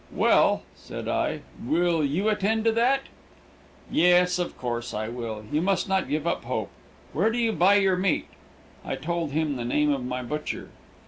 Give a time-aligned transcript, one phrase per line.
[0.15, 3.01] "Well," said I, "will you attend to that?"
[3.91, 5.45] "Yes, of course I will.
[5.51, 6.71] You must not give up hope.
[7.13, 8.25] Where do you buy your meat?"
[8.83, 10.71] I told him the name of my butcher.